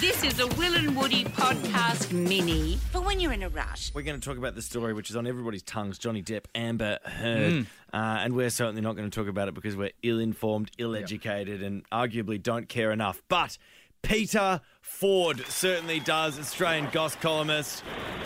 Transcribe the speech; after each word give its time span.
This 0.00 0.22
is 0.24 0.40
a 0.40 0.46
Will 0.46 0.74
and 0.74 0.94
Woody 0.94 1.24
podcast 1.24 2.12
mini 2.12 2.76
for 2.90 3.00
when 3.00 3.18
you're 3.18 3.32
in 3.32 3.42
a 3.42 3.48
rush. 3.48 3.92
We're 3.94 4.02
going 4.02 4.20
to 4.20 4.28
talk 4.28 4.36
about 4.36 4.54
the 4.54 4.60
story 4.60 4.92
which 4.92 5.08
is 5.08 5.16
on 5.16 5.26
everybody's 5.26 5.62
tongues 5.62 5.98
Johnny 5.98 6.22
Depp, 6.22 6.44
Amber 6.54 6.98
Heard. 7.02 7.66
Uh, 7.94 7.96
and 7.96 8.34
we're 8.34 8.50
certainly 8.50 8.82
not 8.82 8.96
going 8.96 9.08
to 9.08 9.14
talk 9.18 9.28
about 9.28 9.48
it 9.48 9.54
because 9.54 9.74
we're 9.74 9.92
ill 10.02 10.18
informed, 10.18 10.70
ill 10.76 10.94
educated, 10.94 11.62
and 11.62 11.88
arguably 11.90 12.42
don't 12.42 12.68
care 12.68 12.90
enough. 12.92 13.22
But 13.28 13.56
Peter 14.02 14.60
Ford 14.82 15.42
certainly 15.48 16.00
does, 16.00 16.38
Australian 16.38 16.88
goss 16.92 17.16
columnist. 17.16 17.82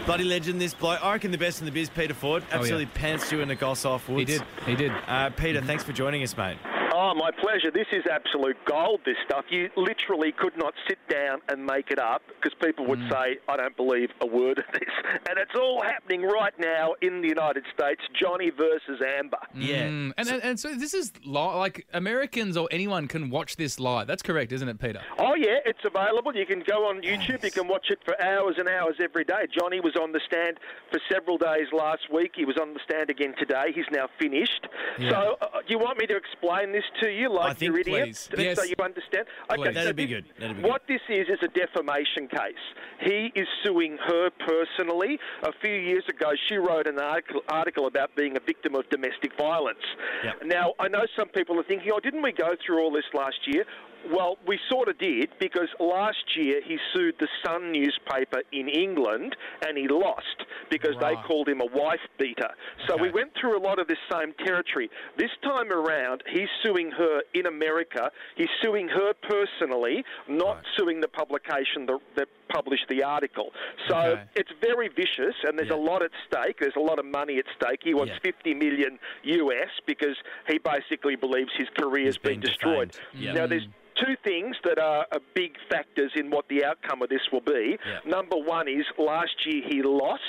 Bloody 0.07 0.25
legend, 0.25 0.61
this 0.61 0.75
bloke. 0.75 1.05
I 1.05 1.13
reckon 1.13 1.31
the 1.31 1.39
best 1.39 1.61
in 1.61 1.67
the 1.67 1.73
biz, 1.73 1.89
Peter 1.89 2.15
Ford. 2.15 2.43
Absolutely 2.51 2.87
pants 2.87 3.31
you 3.31 3.41
in 3.41 3.49
the 3.49 3.55
goss 3.55 3.85
off 3.85 4.09
woods. 4.09 4.31
He 4.31 4.39
did. 4.39 4.47
He 4.67 4.75
did. 4.75 4.93
Uh, 5.07 5.31
Peter, 5.31 5.61
thanks 5.61 5.85
for 5.85 5.93
joining 5.93 6.23
us, 6.23 6.37
mate. 6.37 6.57
Oh, 7.03 7.15
my 7.15 7.31
pleasure. 7.31 7.71
This 7.71 7.87
is 7.93 8.05
absolute 8.07 8.59
gold, 8.67 9.01
this 9.07 9.17
stuff. 9.25 9.47
You 9.49 9.71
literally 9.75 10.33
could 10.33 10.55
not 10.59 10.75
sit 10.87 10.99
down 11.09 11.41
and 11.49 11.65
make 11.65 11.91
it 11.91 11.99
up 11.99 12.21
because 12.29 12.55
people 12.63 12.85
would 12.89 13.01
say, 13.11 13.39
I 13.49 13.57
don't 13.57 13.75
believe 13.75 14.11
a 14.21 14.27
word 14.27 14.59
of 14.59 14.65
this. 14.75 14.83
And 15.31 15.39
it's 15.39 15.55
all 15.55 15.81
happening 15.83 16.23
right 16.23 16.53
now 16.59 16.95
in 17.01 17.23
the 17.23 17.29
United 17.29 17.65
States 17.73 18.03
Johnny 18.13 18.51
versus 18.51 19.01
Amber. 19.19 19.39
Yeah. 19.55 19.85
Mm, 19.85 20.13
and, 20.19 20.29
and 20.29 20.45
and 20.45 20.61
so 20.61 20.75
this 20.75 20.93
is 20.93 21.13
li- 21.25 21.33
like 21.33 21.87
Americans 21.95 22.59
or 22.59 22.69
anyone 22.71 23.09
can 23.09 23.31
watch 23.31 23.57
this 23.57 23.81
live. 23.81 24.07
That's 24.07 24.23
correct, 24.23 24.53
isn't 24.53 24.69
it, 24.69 24.79
Peter? 24.79 25.01
Oh, 25.19 25.35
yeah, 25.35 25.59
it's 25.65 25.85
available. 25.85 26.37
You 26.37 26.45
can 26.45 26.63
go 26.67 26.87
on 26.89 27.01
YouTube. 27.01 27.43
You 27.43 27.51
can 27.51 27.67
watch 27.67 27.87
it 27.89 28.01
for 28.05 28.21
hours 28.23 28.57
and 28.59 28.69
hours 28.69 28.97
every 29.03 29.25
day. 29.25 29.47
Johnny 29.59 29.81
was 29.81 29.97
on 29.97 30.13
the 30.13 30.21
stand 30.27 30.59
for 30.91 31.01
several 31.11 31.39
days 31.39 31.69
last 31.73 32.13
week. 32.13 32.33
He 32.35 32.45
was 32.45 32.59
on 32.61 32.75
the 32.75 32.81
stand 32.85 33.09
again 33.09 33.35
today. 33.39 33.73
He's 33.75 33.89
now 33.91 34.09
finished. 34.19 34.67
Yeah. 34.99 35.11
So, 35.11 35.37
uh, 35.41 35.61
do 35.67 35.69
you 35.69 35.79
want 35.79 35.97
me 35.99 36.07
to 36.07 36.17
explain 36.17 36.73
this 36.73 36.85
to 37.03 37.09
you 37.11 37.33
like 37.33 37.51
I 37.51 37.55
think 37.55 37.71
you're 37.71 37.81
idiot? 37.81 38.05
please. 38.05 38.29
So 38.35 38.41
Yes. 38.43 38.69
you 38.69 38.75
understand? 38.85 39.27
Please. 39.49 39.75
That'd 39.75 39.97
be 39.97 40.07
good. 40.07 40.25
That'd 40.39 40.57
be 40.57 40.63
good. 40.63 40.71
What 40.71 40.83
this 40.89 41.01
is 41.09 41.29
is 41.29 41.39
a 41.43 41.49
defamation 41.49 42.29
case. 42.29 42.65
He 43.01 43.33
is 43.35 43.47
suing 43.65 43.97
her 44.07 44.31
personally. 44.31 45.19
A 45.43 45.53
few 45.61 45.75
years 45.75 46.05
ago, 46.09 46.31
she 46.49 46.57
wrote 46.57 46.87
an 46.87 46.99
article, 46.99 47.41
article 47.49 47.87
about 47.87 48.15
being 48.17 48.37
a 48.37 48.41
victim 48.41 48.75
of 48.75 48.89
domestic 48.91 49.37
violence. 49.37 49.79
Yep. 50.25 50.43
Now, 50.47 50.75
I 50.79 50.89
know 50.89 51.05
some 51.17 51.29
people 51.29 51.59
are 51.59 51.65
thinking, 51.65 51.91
oh, 51.95 52.01
didn't 52.01 52.23
we 52.23 52.33
go 52.33 52.55
through 52.65 52.81
all 52.83 52.91
this 52.93 53.05
last 53.15 53.39
year? 53.47 53.65
Well, 54.11 54.39
we 54.47 54.59
sort 54.71 54.89
of 54.89 54.97
did 54.99 55.29
because 55.39 55.69
last 55.79 56.25
year 56.35 56.63
he 56.67 56.79
sued 56.95 57.17
the 57.21 57.29
Sun 57.45 57.71
newspaper 57.71 58.41
in 58.51 58.67
England 58.67 59.37
and 59.67 59.77
he 59.77 59.89
lost 59.89 60.25
because 60.71 60.95
they 61.03 61.17
called 61.27 61.51
him 61.51 61.61
a 61.61 61.67
wife 61.67 62.01
beater. 62.19 62.49
So 62.89 62.97
we 62.97 63.11
went 63.11 63.33
through 63.39 63.59
a 63.59 63.63
lot 63.63 63.79
of 63.79 63.89
this 63.89 63.99
same 64.11 64.33
territory. 64.43 64.89
This 65.19 65.29
time 65.43 65.71
around, 65.71 66.23
he's 66.33 66.49
suing 66.63 66.80
her 66.91 67.23
in 67.35 67.47
America. 67.47 68.11
He's 68.37 68.49
suing 68.63 68.89
her 68.89 69.13
personally, 69.29 70.05
not 70.29 70.57
Right. 70.57 70.65
suing 70.79 71.01
the 71.01 71.09
publication 71.09 71.85
that, 71.87 71.99
that 72.17 72.29
published 72.49 72.87
the 72.89 73.03
article. 73.03 73.53
So 73.89 73.97
Okay. 73.97 74.23
it's 74.37 74.51
very 74.63 74.89
vicious, 74.89 75.35
and 75.45 75.59
there's 75.59 75.69
Yeah. 75.71 75.77
a 75.77 75.83
lot 75.91 76.03
at 76.03 76.11
stake. 76.27 76.59
There's 76.59 76.77
a 76.77 76.81
lot 76.81 76.99
of 76.99 77.05
money 77.05 77.39
at 77.39 77.45
stake. 77.61 77.81
He 77.83 77.93
wants 77.93 78.15
Yeah. 78.15 78.33
50 78.33 78.55
million 78.55 78.99
US 79.25 79.71
because 79.85 80.17
he 80.49 80.59
basically 80.59 81.17
believes 81.17 81.53
his 81.57 81.69
career 81.79 82.07
has 82.07 82.17
been 82.17 82.31
been 82.31 82.41
destroyed. 82.41 82.97
Now, 83.13 83.47
there's 83.49 83.67
mm. 83.67 83.73
Two 84.01 84.15
things 84.25 84.57
that 84.65 84.79
are, 84.79 85.07
are 85.13 85.21
big 85.35 85.53
factors 85.71 86.11
in 86.17 86.31
what 86.31 86.49
the 86.49 86.65
outcome 86.65 87.03
of 87.03 87.09
this 87.09 87.21
will 87.33 87.41
be. 87.43 87.77
Yeah. 87.87 87.99
Number 88.11 88.37
one 88.37 88.69
is 88.69 88.85
last 88.99 89.33
year 89.47 89.63
he 89.69 89.83
lost 89.83 90.23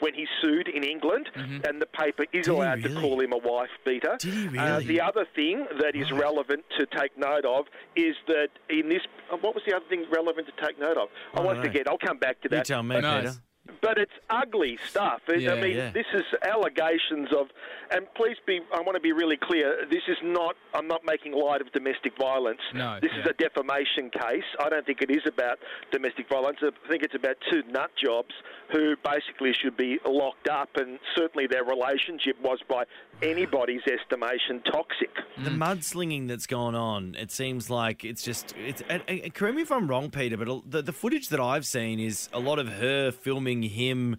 when 0.00 0.14
he 0.14 0.26
sued 0.40 0.68
in 0.68 0.82
England, 0.84 1.28
and 1.34 1.80
the 1.80 1.86
paper 1.86 2.24
is 2.32 2.46
Mm-hmm. 2.46 2.46
Did 2.46 2.48
allowed 2.48 2.82
really? 2.84 2.94
to 2.94 3.00
call 3.00 3.20
him 3.20 3.32
a 3.32 3.38
wife 3.38 3.70
beater. 3.84 4.16
Did 4.20 4.34
he 4.34 4.46
Uh, 4.58 4.78
really? 4.78 4.86
the 4.86 5.00
other 5.00 5.26
thing 5.34 5.66
that 5.80 5.94
is 5.96 6.10
relevant 6.12 6.64
to 6.78 6.86
take 6.86 7.16
note 7.18 7.44
of 7.44 7.66
is 7.96 8.14
that 8.28 8.48
in 8.70 8.88
this, 8.88 9.02
uh, 9.32 9.36
what 9.38 9.54
was 9.54 9.62
the 9.66 9.74
other 9.74 9.84
thing 9.88 10.04
relevant 10.10 10.46
to 10.46 10.64
take 10.66 10.78
note 10.78 10.96
of? 10.96 11.08
I, 11.34 11.40
I 11.40 11.42
won't 11.44 11.56
don't 11.56 11.66
forget. 11.66 11.88
I'll 11.88 11.98
come 11.98 12.18
back 12.18 12.40
to 12.42 12.48
that. 12.50 12.56
You 12.56 12.58
that. 12.58 12.66
tell 12.66 12.82
me, 12.82 13.00
No, 13.00 13.18
Peter. 13.20 13.32
It's- 13.68 13.78
But 13.82 13.98
it's 13.98 14.12
ugly 14.30 14.78
stuff. 14.88 15.22
Yeah, 15.28 15.52
I 15.52 15.60
mean, 15.60 15.76
yeah. 15.76 15.90
this 15.90 16.06
is 16.14 16.24
allegations 16.42 17.28
of, 17.32 17.48
and 17.90 18.06
please 18.14 18.36
be, 18.46 18.60
I 18.74 18.80
want 18.80 18.96
to 18.96 19.00
be 19.00 19.12
really 19.12 19.36
clear. 19.36 19.86
This 19.90 20.02
is 20.08 20.16
not. 20.22 20.56
I'm 20.74 20.88
not 20.88 21.04
making 21.04 21.32
light 21.32 21.60
of 21.60 21.70
domestic 21.72 22.16
violence. 22.18 22.60
No, 22.74 22.98
this 23.00 23.12
is 23.12 23.26
a 23.26 23.32
defamation 23.34 24.10
case. 24.10 24.44
I 24.60 24.68
don't 24.68 24.84
think 24.84 25.02
it 25.02 25.10
is 25.10 25.22
about 25.26 25.58
domestic 25.92 26.28
violence. 26.28 26.58
I 26.62 26.70
think 26.88 27.02
it's 27.02 27.14
about 27.14 27.36
two 27.50 27.62
nut 27.70 27.90
jobs 28.02 28.34
who 28.72 28.96
basically 29.04 29.52
should 29.52 29.76
be 29.76 29.98
locked 30.04 30.48
up, 30.48 30.70
and 30.76 30.98
certainly 31.14 31.46
their 31.46 31.64
relationship 31.64 32.36
was, 32.42 32.58
by 32.68 32.84
anybody's 33.22 33.82
estimation, 33.86 34.60
toxic. 34.62 35.10
The 35.38 35.50
mm. 35.50 35.58
mudslinging 35.58 36.28
that's 36.28 36.46
gone 36.46 36.74
on, 36.74 37.14
it 37.14 37.30
seems 37.30 37.70
like 37.70 38.04
it's 38.04 38.22
just. 38.22 38.54
It's. 38.56 38.82
And, 38.88 39.02
and 39.08 39.32
correct 39.34 39.56
me 39.56 39.62
if 39.62 39.70
I'm 39.70 39.88
wrong, 39.88 40.10
Peter, 40.10 40.36
but 40.36 40.62
the, 40.68 40.82
the 40.82 40.92
footage 40.92 41.28
that 41.28 41.40
I've 41.40 41.66
seen 41.66 42.00
is 42.00 42.28
a 42.32 42.40
lot 42.40 42.58
of 42.58 42.68
her 42.68 43.12
filming 43.12 43.55
him, 43.62 44.16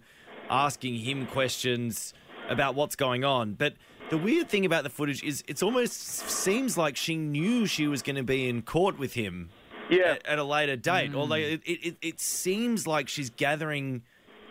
asking 0.50 0.96
him 0.96 1.26
questions 1.26 2.14
about 2.48 2.74
what's 2.74 2.96
going 2.96 3.24
on. 3.24 3.54
But 3.54 3.74
the 4.10 4.16
weird 4.18 4.48
thing 4.48 4.64
about 4.64 4.84
the 4.84 4.90
footage 4.90 5.22
is 5.22 5.44
it 5.46 5.62
almost 5.62 5.92
seems 6.30 6.78
like 6.78 6.96
she 6.96 7.16
knew 7.16 7.66
she 7.66 7.86
was 7.86 8.02
going 8.02 8.16
to 8.16 8.22
be 8.22 8.48
in 8.48 8.62
court 8.62 8.98
with 8.98 9.12
him 9.14 9.50
Yeah. 9.90 10.12
at, 10.12 10.26
at 10.26 10.38
a 10.38 10.44
later 10.44 10.76
date. 10.76 11.12
Mm. 11.12 11.16
Although 11.16 11.34
it, 11.36 11.60
it, 11.66 11.96
it 12.00 12.20
seems 12.20 12.86
like 12.86 13.08
she's 13.08 13.28
gathering, 13.30 14.02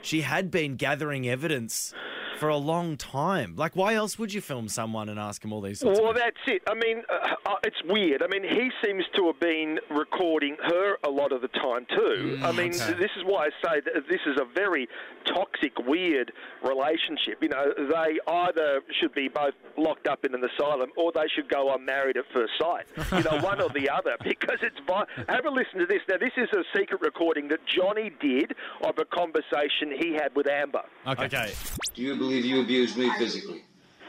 she 0.01 0.21
had 0.21 0.51
been 0.51 0.75
gathering 0.75 1.27
evidence 1.27 1.93
for 2.37 2.49
a 2.49 2.57
long 2.57 2.97
time. 2.97 3.55
Like, 3.55 3.75
why 3.75 3.95
else 3.95 4.17
would 4.19 4.33
you 4.33 4.41
film 4.41 4.67
someone 4.69 5.09
and 5.09 5.19
ask 5.19 5.43
him 5.43 5.51
all 5.53 5.61
these 5.61 5.79
sorts 5.79 5.99
Well, 5.99 6.11
of 6.11 6.15
that's 6.17 6.37
it. 6.47 6.61
I 6.67 6.73
mean, 6.73 7.03
uh, 7.09 7.35
uh, 7.45 7.55
it's 7.63 7.81
weird. 7.85 8.21
I 8.23 8.27
mean, 8.27 8.43
he 8.43 8.69
seems 8.83 9.03
to 9.15 9.27
have 9.27 9.39
been 9.39 9.79
recording 9.89 10.57
her 10.63 10.97
a 11.03 11.09
lot 11.09 11.31
of 11.31 11.41
the 11.41 11.47
time 11.49 11.85
too. 11.95 12.39
I 12.43 12.51
mean, 12.51 12.73
okay. 12.75 12.93
this 12.93 13.11
is 13.17 13.23
why 13.25 13.47
I 13.47 13.49
say 13.63 13.81
that 13.81 14.07
this 14.09 14.21
is 14.25 14.39
a 14.39 14.45
very 14.53 14.87
toxic, 15.25 15.77
weird 15.85 16.31
relationship. 16.63 17.41
You 17.41 17.49
know, 17.49 17.73
they 17.77 18.19
either 18.31 18.81
should 18.99 19.13
be 19.13 19.27
both 19.27 19.53
locked 19.77 20.07
up 20.07 20.25
in 20.25 20.33
an 20.33 20.43
asylum 20.43 20.89
or 20.97 21.11
they 21.13 21.27
should 21.35 21.49
go 21.49 21.69
on 21.69 21.85
married 21.85 22.17
at 22.17 22.25
first 22.33 22.53
sight. 22.59 22.85
You 23.11 23.23
know, 23.23 23.41
one 23.43 23.61
or 23.61 23.69
the 23.69 23.89
other, 23.89 24.15
because 24.23 24.57
it's. 24.61 24.75
Vi- 24.87 25.05
Have 25.29 25.45
a 25.45 25.49
listen 25.49 25.79
to 25.79 25.85
this. 25.85 26.01
Now, 26.07 26.17
this 26.17 26.31
is 26.37 26.49
a 26.53 26.63
secret 26.77 27.01
recording 27.01 27.47
that 27.49 27.59
Johnny 27.65 28.11
did 28.21 28.53
of 28.83 28.95
a 28.99 29.05
conversation 29.05 29.91
he 29.99 30.13
had 30.13 30.35
with 30.35 30.47
Amber. 30.47 30.83
Okay. 31.07 31.25
Okay. 31.25 31.53
Do 31.93 32.01
you 32.01 32.15
believe 32.15 32.45
you 32.45 32.61
abused 32.61 32.97
me 32.97 33.09
physically? 33.17 33.63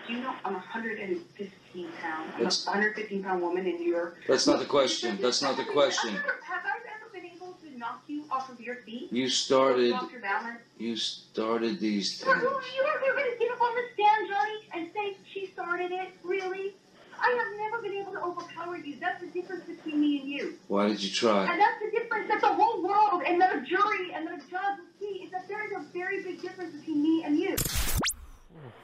Do 0.06 0.14
you 0.14 0.20
know 0.20 0.34
I'm 0.44 0.54
115 0.54 1.88
pounds? 2.00 2.32
I'm 2.34 2.38
That's- 2.38 2.66
a 2.66 2.70
115 2.70 3.22
pound 3.22 3.42
woman, 3.42 3.66
and 3.66 3.80
you're. 3.80 4.14
That's 4.26 4.46
not 4.46 4.58
the 4.58 4.64
question. 4.64 5.18
That's 5.20 5.42
not 5.42 5.56
the 5.56 5.64
question. 5.64 6.14
Have 6.14 6.64
I 6.64 6.78
ever 6.96 7.10
been 7.12 7.26
able 7.26 7.52
to 7.62 7.78
knock 7.78 8.02
you 8.06 8.24
off 8.30 8.48
of 8.50 8.60
your 8.60 8.76
feet? 8.76 9.12
You 9.12 9.28
started. 9.28 9.90
Your 10.10 10.20
balance? 10.20 10.60
You 10.78 10.96
started 10.96 11.78
these 11.80 12.18
things. 12.20 12.26
you're, 12.40 12.42
you're 12.42 13.14
going 13.14 13.32
to 13.32 13.38
get 13.38 13.52
up 13.52 13.60
on 13.60 13.74
the 13.74 13.82
stand, 13.94 14.28
Johnny, 14.28 14.58
and 14.74 14.90
say 14.94 15.16
she 15.32 15.46
started 15.52 15.92
it? 15.92 16.08
Really? 16.22 16.74
I 17.20 17.30
have 17.36 17.58
never 17.58 17.82
been 17.82 17.94
able 18.00 18.12
to 18.12 18.20
overpower 18.22 18.76
you. 18.76 18.96
That's 19.00 19.20
the 19.20 19.26
difference 19.28 19.64
between 19.64 20.00
me 20.00 20.20
and 20.20 20.28
you. 20.30 20.54
Why 20.68 20.88
did 20.88 21.02
you 21.02 21.10
try? 21.10 21.50
And 21.50 21.60
that's 21.60 21.82
the 21.82 21.90
difference 21.90 22.28
that 22.28 22.40
the 22.40 22.52
whole 22.52 22.82
world 22.82 23.22
and 23.26 23.40
the 23.40 23.64
jury 23.68 24.12
and 24.14 24.26
the 24.26 24.36
judge 24.48 24.78
will 24.78 24.86
see 25.00 25.24
is 25.24 25.30
that 25.32 25.48
there 25.48 25.64
is 25.66 25.72
a 25.72 25.84
very 25.92 26.22
big 26.22 26.40
difference 26.40 26.74
between 26.76 27.02
me 27.02 27.24
and 27.24 27.36
you. 27.38 27.56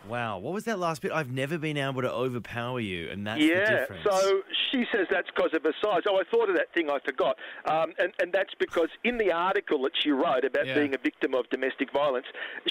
Wow. 0.08 0.38
What 0.38 0.52
was 0.52 0.64
that 0.64 0.78
last 0.78 1.02
bit? 1.02 1.12
I've 1.12 1.30
never 1.30 1.56
been 1.58 1.76
able 1.76 2.02
to 2.02 2.12
overpower 2.12 2.80
you, 2.80 3.10
and 3.10 3.26
that's 3.26 3.40
the 3.40 3.46
Yeah, 3.46 3.70
difference. 3.80 4.02
so 4.04 4.42
she 4.70 4.84
says 4.92 5.06
that's 5.10 5.28
because 5.34 5.50
of 5.54 5.62
her 5.62 5.72
size. 5.82 6.02
Oh, 6.08 6.16
I 6.18 6.24
thought 6.30 6.50
of 6.50 6.56
that 6.56 6.72
thing 6.74 6.90
I 6.90 6.98
forgot. 7.04 7.36
Um, 7.70 7.92
and, 7.98 8.12
and 8.20 8.32
that's 8.32 8.52
because 8.58 8.88
in 9.04 9.16
the 9.18 9.32
article 9.32 9.82
that 9.82 9.92
she 10.02 10.10
wrote 10.10 10.44
about 10.44 10.66
Yeah. 10.66 10.74
being 10.74 10.94
a 10.94 10.98
victim 10.98 11.34
of 11.34 11.48
domestic 11.50 11.92
violence, 11.92 12.26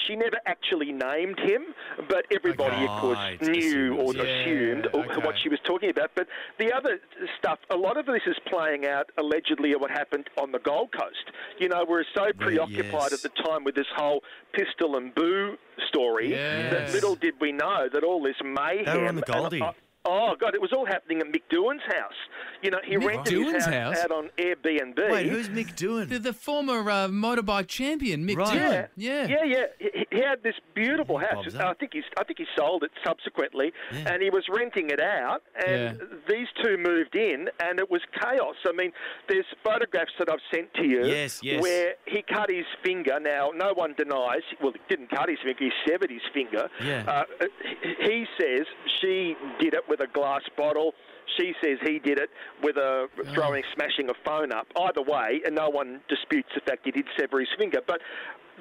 she 0.06 0.14
never 0.16 0.38
actually 0.46 0.92
named 0.92 1.38
him, 1.40 1.74
but 2.08 2.24
everybody, 2.34 2.84
of 2.84 3.00
course, 3.00 3.18
Right, 3.18 3.40
knew 3.42 3.96
or 3.96 4.10
assumed. 4.12 4.16
Yeah, 4.16 4.40
assumed 4.42 4.86
okay. 4.94 5.26
what 5.26 5.38
she 5.42 5.48
was 5.48 5.58
talking 5.64 5.90
about. 5.90 6.10
But 6.14 6.28
the 6.58 6.72
other 6.72 7.00
stuff, 7.38 7.58
a 7.70 7.76
lot 7.76 7.96
of 7.96 8.06
this 8.06 8.22
is 8.26 8.36
playing 8.46 8.86
out 8.86 9.10
allegedly 9.18 9.72
of 9.72 9.80
what 9.80 9.90
happened 9.90 10.28
on 10.40 10.52
the 10.52 10.58
Gold 10.60 10.92
Coast. 10.92 11.30
You 11.58 11.68
know, 11.68 11.84
we're 11.88 12.04
so 12.14 12.26
preoccupied 12.38 13.10
yes. 13.10 13.12
at 13.12 13.22
the 13.22 13.42
time 13.42 13.64
with 13.64 13.74
this 13.74 13.86
whole 13.96 14.22
pistol 14.52 14.96
and 14.96 15.14
boo 15.14 15.56
story 15.88 16.30
that 16.30 16.72
Yes. 16.72 16.92
little 16.94 17.14
did 17.16 17.34
we 17.40 17.52
know 17.52 17.88
that 17.92 18.02
all 18.04 18.22
this 18.22 18.36
mayhem. 18.44 18.84
They 18.84 18.98
were 19.02 19.08
on 19.08 19.14
the 19.16 19.24
and 19.32 19.34
Goldie. 19.40 19.62
Oh 20.06 20.34
God! 20.38 20.54
It 20.54 20.60
was 20.60 20.70
all 20.74 20.84
happening 20.84 21.20
at 21.22 21.28
Mick 21.28 21.44
Doohan's 21.50 21.80
house. 21.86 22.12
You 22.60 22.70
know, 22.70 22.78
he 22.84 22.96
Mick 22.96 23.06
rented 23.06 23.32
Doohan's 23.32 23.54
his 23.54 23.64
house? 23.64 23.96
out 24.00 24.10
on 24.10 24.28
Airbnb. 24.36 25.10
Wait, 25.10 25.28
who's 25.28 25.48
Mick 25.48 25.74
Doohan? 25.76 26.10
The, 26.10 26.18
the 26.18 26.32
former 26.34 26.80
uh, 26.90 27.08
motorbike 27.08 27.68
champion, 27.68 28.26
Mick 28.28 28.36
Right. 28.36 28.52
Doohan. 28.54 28.88
yeah, 28.96 29.26
Yeah. 29.26 29.44
yeah, 29.44 29.64
yeah. 29.80 30.03
He- 30.14 30.18
he- 30.18 30.24
he 30.24 30.28
had 30.28 30.42
this 30.42 30.54
beautiful 30.74 31.18
house. 31.18 31.54
I 31.56 31.74
think 31.74 31.92
he's 31.92 32.04
I 32.18 32.24
think 32.24 32.38
he 32.38 32.46
sold 32.56 32.84
it 32.84 32.90
subsequently, 33.04 33.72
Yeah. 33.92 34.12
and 34.12 34.22
he 34.22 34.30
was 34.30 34.44
renting 34.48 34.90
it 34.90 35.00
out. 35.00 35.42
And 35.66 35.98
Yeah. 36.00 36.06
these 36.28 36.48
two 36.62 36.76
moved 36.78 37.16
in, 37.16 37.50
and 37.60 37.78
it 37.78 37.90
was 37.90 38.00
chaos. 38.20 38.56
I 38.66 38.72
mean, 38.72 38.92
there's 39.28 39.46
photographs 39.62 40.12
that 40.18 40.30
I've 40.30 40.40
sent 40.52 40.72
to 40.74 40.84
you 40.86 41.04
Yes, 41.06 41.40
yes. 41.42 41.60
where 41.62 41.94
he 42.06 42.22
cut 42.22 42.50
his 42.50 42.66
finger. 42.84 43.18
Now, 43.20 43.50
no 43.54 43.72
one 43.74 43.94
denies. 43.94 44.42
Well, 44.60 44.72
he 44.72 44.80
didn't 44.88 45.08
cut 45.10 45.28
his 45.28 45.38
finger. 45.40 45.64
He 45.64 45.72
severed 45.86 46.10
his 46.10 46.22
finger. 46.32 46.68
Yeah. 46.82 47.04
Uh, 47.06 47.24
he- 47.62 47.94
he 48.04 48.28
says 48.38 48.66
she 49.00 49.36
did 49.58 49.74
it 49.74 49.88
with 49.88 50.00
a 50.00 50.06
glass 50.08 50.42
bottle. 50.56 50.94
She 51.36 51.54
says 51.62 51.78
he 51.82 51.98
did 51.98 52.18
it 52.18 52.30
with 52.62 52.76
a 52.76 53.08
throwing, 53.32 53.64
smashing 53.74 54.08
a 54.10 54.14
phone 54.24 54.52
up. 54.52 54.66
Either 54.76 55.02
way, 55.02 55.40
and 55.44 55.54
no 55.54 55.68
one 55.70 56.00
disputes 56.08 56.50
the 56.54 56.60
fact 56.60 56.84
he 56.84 56.90
did 56.90 57.06
sever 57.18 57.40
his 57.40 57.48
finger. 57.58 57.80
But 57.86 58.00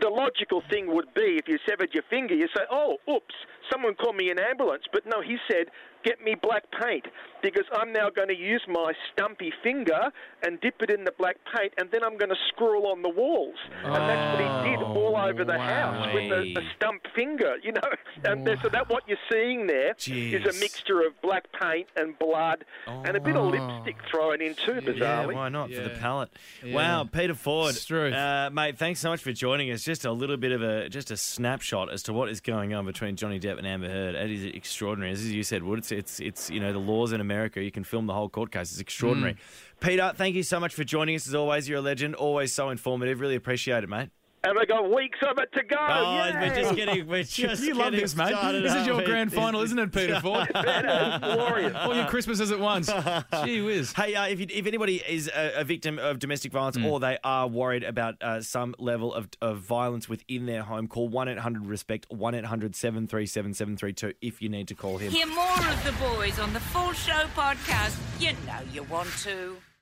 the 0.02 0.10
logical 0.10 0.62
thing 0.70 0.94
would 0.94 1.14
be 1.14 1.38
if 1.38 1.48
you 1.48 1.58
severed 1.68 1.94
your 1.94 2.04
finger, 2.10 2.34
you 2.34 2.48
say, 2.56 2.64
"Oh, 2.72 2.98
oops, 3.10 3.36
someone 3.72 3.96
called 3.96 4.16
me 4.16 4.30
an 4.30 4.40
ambulance." 4.40 4.84
But 4.92 5.06
no, 5.06 5.22
he 5.22 5.38
said, 5.50 5.72
"Get 6.04 6.24
me 6.24 6.36
black 6.42 6.64
paint 6.82 7.06
because 7.42 7.66
I'm 7.74 7.92
now 7.92 8.10
going 8.10 8.30
to 8.30 8.38
use 8.38 8.62
my 8.68 8.94
stumpy 9.12 9.52
finger 9.64 10.12
and 10.46 10.60
dip 10.62 10.82
it 10.82 10.90
in 10.90 11.04
the 11.04 11.12
black 11.18 11.38
paint, 11.56 11.74
and 11.78 11.90
then 11.92 12.04
I'm 12.04 12.18
going 12.18 12.30
to 12.30 12.38
scroll 12.50 12.88
on 12.88 13.02
the 13.02 13.10
walls." 13.10 13.56
And 13.84 13.96
that's 13.96 14.40
what 14.40 14.64
he 14.66 14.70
did 14.72 14.84
all 14.84 15.16
over 15.18 15.44
the 15.46 15.58
house 15.60 16.14
with 16.14 16.32
a, 16.32 16.60
a 16.60 16.64
stump 16.76 17.02
finger. 17.16 17.56
You 17.64 17.74
know, 17.74 17.82
and 18.26 18.48
so 18.62 18.70
that 18.70 18.90
what 18.90 19.04
you're 19.08 19.18
seeing 19.32 19.68
there 19.68 19.92
is 19.92 20.04
Jeez. 20.06 20.50
a 20.50 20.60
mixture 20.60 21.02
of 21.02 21.20
black 21.22 21.46
paint 21.60 21.88
and 21.96 22.18
blood 22.20 22.66
and 22.88 23.16
a 23.16 23.20
bit 23.20 23.36
of 23.36 23.44
Oh. 23.44 23.48
lipstick 23.50 23.98
thrown 24.10 24.42
in 24.42 24.56
too, 24.56 24.76
Yeah, 24.76 24.80
bizarrely. 25.26 25.34
why 25.36 25.50
not 25.50 25.70
for 25.72 25.82
the 25.82 25.90
palette? 25.90 26.30
Yeah. 26.64 26.76
Wow, 26.76 27.04
Peter 27.12 27.34
Ford, 27.34 27.76
Struth. 27.76 28.14
uh, 28.14 28.50
mate. 28.54 28.78
Thanks 28.78 29.00
so 29.02 29.10
much 29.10 29.22
for 29.22 29.32
joining 29.34 29.70
us. 29.72 29.84
Just 29.84 30.06
a 30.06 30.12
little 30.12 30.38
bit 30.38 30.52
of 30.52 30.62
a 30.62 30.88
just 30.90 31.12
a 31.12 31.18
snapshot 31.18 31.92
as 31.92 32.04
to 32.04 32.14
what 32.14 32.30
is 32.30 32.40
going 32.42 32.74
on 32.74 32.86
between 32.86 33.16
Johnny 33.16 33.40
Depp 33.40 33.58
and 33.58 33.68
Amber 33.68 33.90
Heard. 33.90 34.16
It 34.16 34.32
is 34.32 34.46
extraordinary, 34.46 35.12
as 35.12 35.32
you 35.32 35.44
said, 35.44 35.64
Wood. 35.64 35.80
It's 35.80 35.92
it's 35.94 36.20
it's 36.20 36.50
you 36.50 36.60
know 36.60 36.74
the 36.74 36.80
laws 36.80 37.12
in 37.12 37.22
America. 37.22 37.62
You 37.64 37.72
can 37.72 37.84
film 37.84 38.08
the 38.08 38.14
whole 38.14 38.30
court 38.30 38.52
case. 38.52 38.72
It's 38.72 38.82
extraordinary. 38.82 39.34
Mm. 39.34 39.38
Peter, 39.80 40.12
thank 40.16 40.36
you 40.36 40.44
so 40.44 40.60
much 40.60 40.74
for 40.74 40.84
joining 40.84 41.16
us. 41.16 41.28
As 41.28 41.36
always, 41.36 41.70
you're 41.70 41.80
a 41.80 41.82
legend. 41.82 42.16
Always 42.16 42.54
so 42.54 42.70
informative. 42.70 43.20
Really 43.20 43.36
appreciate 43.36 43.84
it, 43.84 43.90
mate. 43.90 44.10
And 44.46 44.58
we 44.60 44.66
got 44.66 44.94
weeks 44.94 45.20
of 45.26 45.38
it 45.38 45.50
to 45.54 45.64
go. 45.64 45.78
Oh, 45.80 46.18
Yay! 46.26 46.34
we're 46.50 46.56
just 46.56 46.76
getting 46.76 47.08
we're 47.08 47.24
just 47.24 47.64
you 47.64 47.74
love 47.76 47.94
this, 47.94 48.14
mate. 48.14 48.36
This 48.62 48.76
is 48.76 48.86
your 48.86 48.98
mate. 48.98 49.06
grand 49.06 49.32
final, 49.34 49.62
isn't 49.62 49.80
it, 49.80 49.94
Peter 49.94 50.20
Ford? 50.20 50.50
glorious. 50.54 51.74
All 51.76 51.96
your 51.96 52.08
Christmases 52.08 52.52
at 52.52 52.60
once. 52.60 52.92
Gee 53.46 53.62
whiz. 53.62 53.94
Hey, 53.94 54.16
uh, 54.16 54.28
if, 54.28 54.42
you, 54.42 54.48
if 54.50 54.66
anybody 54.66 55.02
is 55.08 55.30
a, 55.34 55.62
a 55.62 55.64
victim 55.64 55.98
of 55.98 56.20
domestic 56.20 56.52
violence 56.52 56.74
Mm. 56.74 56.86
or 56.92 57.00
they 57.00 57.18
are 57.24 57.48
worried 57.48 57.84
about 57.84 58.22
uh, 58.22 58.42
some 58.42 58.74
level 58.80 59.14
of, 59.14 59.30
of 59.42 59.60
violence 59.60 60.10
within 60.10 60.46
their 60.46 60.64
home, 60.64 60.88
call 60.88 61.08
1 61.08 61.28
800 61.30 61.66
RESPECT, 61.66 62.08
1 62.10 62.36
800 62.36 62.76
737 62.76 63.54
732 63.54 64.14
if 64.22 64.42
you 64.42 64.50
need 64.50 64.68
to 64.68 64.76
call 64.76 64.98
him. 64.98 65.12
Hear 65.12 65.28
more 65.28 65.58
of 65.58 65.84
the 65.86 65.94
boys 66.04 66.40
on 66.40 66.52
the 66.52 66.60
Full 66.60 66.92
Show 66.94 67.28
podcast. 67.36 67.96
You 68.20 68.32
know 68.48 68.60
you 68.74 68.84
want 68.84 69.10
to. 69.20 69.56